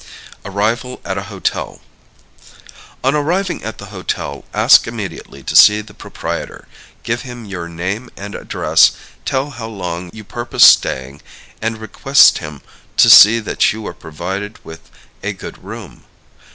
Arrival 0.43 0.99
at 1.05 1.19
a 1.19 1.29
Hotel. 1.29 1.79
On 3.03 3.13
arriving 3.13 3.63
at 3.63 3.77
the 3.77 3.91
hotel, 3.93 4.45
ask 4.51 4.87
immediately 4.87 5.43
to 5.43 5.55
see 5.55 5.79
the 5.79 5.93
proprietor, 5.93 6.67
give 7.03 7.21
him 7.21 7.45
your 7.45 7.69
name 7.69 8.09
and 8.17 8.33
address, 8.33 8.93
tell 9.25 9.51
how 9.51 9.67
long 9.67 10.09
you 10.11 10.23
purpose 10.23 10.65
staying, 10.65 11.21
and 11.61 11.77
request 11.77 12.39
him 12.39 12.63
to 12.97 13.11
see 13.11 13.37
that 13.39 13.71
you 13.73 13.85
are 13.85 13.93
provided 13.93 14.57
with 14.65 14.89
a 15.21 15.33
good 15.33 15.63
room. 15.63 16.03